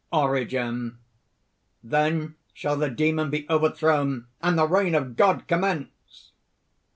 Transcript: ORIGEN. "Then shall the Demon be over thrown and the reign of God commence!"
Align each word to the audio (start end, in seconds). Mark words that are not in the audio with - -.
ORIGEN. 0.11 0.97
"Then 1.83 2.33
shall 2.55 2.75
the 2.75 2.89
Demon 2.89 3.29
be 3.29 3.47
over 3.47 3.69
thrown 3.69 4.25
and 4.41 4.57
the 4.57 4.67
reign 4.67 4.95
of 4.95 5.15
God 5.15 5.47
commence!" 5.47 6.31